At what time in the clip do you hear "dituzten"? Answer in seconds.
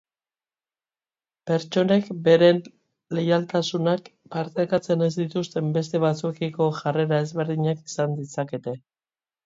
5.21-5.73